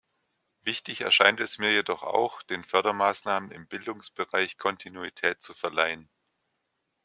[0.63, 6.09] Wichtig erscheint es mir jedoch auch, den Fördermaßnahmen im Bildungsbereich Kontinuität zu verleihen.